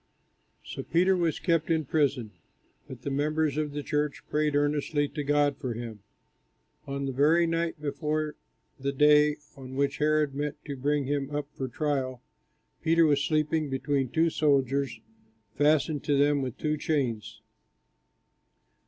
So 0.65 0.81
Peter 0.81 1.15
was 1.15 1.37
kept 1.37 1.69
in 1.69 1.85
prison; 1.85 2.31
but 2.87 3.03
the 3.03 3.11
members 3.11 3.55
of 3.55 3.71
the 3.73 3.83
church 3.83 4.23
prayed 4.31 4.55
earnestly 4.55 5.07
to 5.09 5.23
God 5.23 5.57
for 5.57 5.75
him. 5.75 5.99
On 6.87 7.05
the 7.05 7.11
very 7.11 7.45
night 7.45 7.79
before 7.79 8.33
the 8.79 8.93
day 8.93 9.37
on 9.55 9.75
which 9.75 9.99
Herod 9.99 10.33
meant 10.33 10.57
to 10.65 10.75
bring 10.75 11.05
him 11.05 11.29
up 11.29 11.49
for 11.55 11.67
trial, 11.67 12.23
Peter 12.81 13.05
was 13.05 13.23
sleeping 13.23 13.69
between 13.69 14.09
two 14.09 14.31
soldiers, 14.31 14.99
fastened 15.55 16.03
to 16.05 16.17
them 16.17 16.41
with 16.41 16.57
two 16.57 16.77
chains. 16.77 17.43